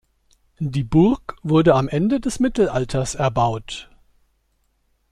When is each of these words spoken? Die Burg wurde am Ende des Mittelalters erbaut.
Die 0.57 0.83
Burg 0.83 1.35
wurde 1.43 1.75
am 1.75 1.87
Ende 1.87 2.19
des 2.19 2.39
Mittelalters 2.39 3.13
erbaut. 3.13 3.87